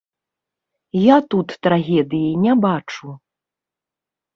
[1.01, 3.07] Я тут трагедыі не бачу.